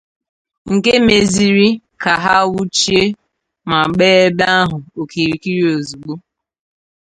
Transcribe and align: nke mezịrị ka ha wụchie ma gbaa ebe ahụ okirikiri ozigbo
nke 0.73 0.91
mezịrị 1.07 1.67
ka 2.01 2.13
ha 2.23 2.35
wụchie 2.53 3.01
ma 3.69 3.79
gbaa 3.93 4.17
ebe 4.27 4.45
ahụ 4.59 4.77
okirikiri 5.01 5.61
ozigbo 5.75 6.13